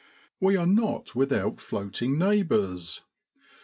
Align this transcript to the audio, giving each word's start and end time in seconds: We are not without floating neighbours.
We 0.39 0.55
are 0.57 0.65
not 0.65 1.13
without 1.13 1.61
floating 1.61 2.17
neighbours. 2.17 3.03